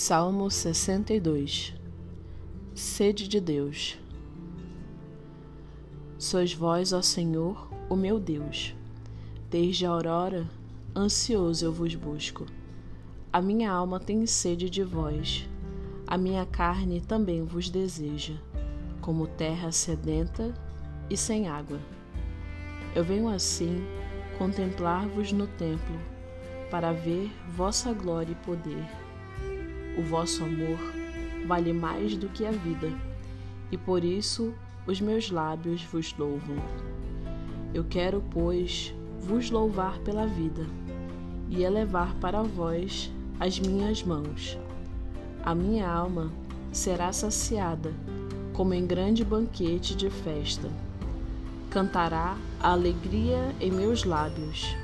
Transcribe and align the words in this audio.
Salmo 0.00 0.48
62 0.48 1.74
Sede 2.72 3.26
de 3.26 3.40
Deus 3.40 3.98
Sois 6.16 6.54
vós, 6.54 6.92
ó 6.92 7.02
Senhor, 7.02 7.68
o 7.90 7.96
meu 7.96 8.20
Deus. 8.20 8.76
Desde 9.50 9.84
a 9.86 9.90
aurora, 9.90 10.48
ansioso 10.94 11.64
eu 11.64 11.72
vos 11.72 11.96
busco. 11.96 12.46
A 13.32 13.42
minha 13.42 13.72
alma 13.72 13.98
tem 13.98 14.24
sede 14.24 14.70
de 14.70 14.84
vós, 14.84 15.48
a 16.06 16.16
minha 16.16 16.46
carne 16.46 17.00
também 17.00 17.42
vos 17.42 17.68
deseja, 17.68 18.34
como 19.00 19.26
terra 19.26 19.72
sedenta 19.72 20.54
e 21.10 21.16
sem 21.16 21.48
água. 21.48 21.80
Eu 22.94 23.02
venho 23.02 23.28
assim 23.28 23.82
contemplar-vos 24.38 25.32
no 25.32 25.48
templo, 25.48 25.98
para 26.70 26.92
ver 26.92 27.32
vossa 27.48 27.92
glória 27.92 28.30
e 28.30 28.46
poder 28.46 29.07
o 29.98 30.02
vosso 30.02 30.44
amor 30.44 30.78
vale 31.46 31.72
mais 31.72 32.16
do 32.16 32.28
que 32.28 32.46
a 32.46 32.52
vida, 32.52 32.92
e 33.72 33.76
por 33.76 34.04
isso 34.04 34.54
os 34.86 35.00
meus 35.00 35.30
lábios 35.30 35.82
vos 35.82 36.14
louvam. 36.16 36.56
Eu 37.74 37.84
quero, 37.84 38.22
pois, 38.30 38.94
vos 39.20 39.50
louvar 39.50 39.98
pela 39.98 40.26
vida 40.26 40.64
e 41.50 41.64
elevar 41.64 42.14
para 42.20 42.42
vós 42.42 43.12
as 43.40 43.58
minhas 43.58 44.02
mãos. 44.02 44.58
A 45.44 45.54
minha 45.54 45.88
alma 45.88 46.32
será 46.72 47.12
saciada 47.12 47.92
como 48.52 48.74
em 48.74 48.86
grande 48.86 49.24
banquete 49.24 49.96
de 49.96 50.10
festa. 50.10 50.68
Cantará 51.70 52.36
a 52.60 52.72
alegria 52.72 53.54
em 53.60 53.70
meus 53.70 54.04
lábios, 54.04 54.74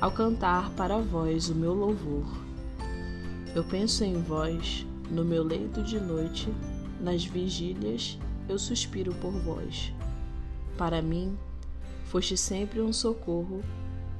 ao 0.00 0.10
cantar 0.10 0.70
para 0.70 0.98
vós 0.98 1.48
o 1.48 1.54
meu 1.54 1.74
louvor. 1.74 2.24
Eu 3.54 3.62
penso 3.62 4.02
em 4.02 4.20
vós, 4.20 4.84
no 5.08 5.24
meu 5.24 5.44
leito 5.44 5.80
de 5.80 6.00
noite, 6.00 6.52
nas 7.00 7.24
vigílias, 7.24 8.18
eu 8.48 8.58
suspiro 8.58 9.14
por 9.14 9.30
vós. 9.30 9.92
Para 10.76 11.00
mim, 11.00 11.38
foste 12.06 12.36
sempre 12.36 12.80
um 12.80 12.92
socorro, 12.92 13.62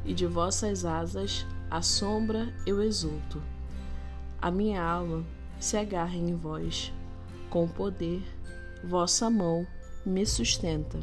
e 0.05 0.15
de 0.15 0.25
vossas 0.25 0.85
asas, 0.85 1.45
a 1.69 1.83
sombra, 1.83 2.55
eu 2.65 2.81
exulto. 2.81 3.43
A 4.41 4.53
minha 4.53 4.81
alma 4.81 5.25
se 5.59 5.77
agarra 5.77 6.15
em 6.15 6.37
vós, 6.37 6.93
com 7.51 7.67
poder, 7.67 8.23
vossa 8.85 9.29
mão 9.29 9.67
me 10.07 10.25
sustenta. 10.25 11.01